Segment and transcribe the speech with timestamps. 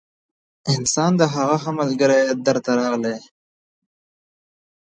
[0.75, 3.17] انسان د هغه ښه ملګري در ته راغلی